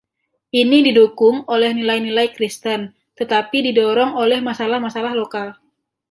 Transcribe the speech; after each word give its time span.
Ini 0.61 0.77
didukung 0.87 1.37
oleh 1.53 1.69
nilai-nilai 1.77 2.27
Kristen 2.35 2.81
tetapi 3.21 3.57
didorong 3.69 4.11
oleh 4.23 4.39
masalah-masalah 4.47 5.13
lokal. 5.21 5.49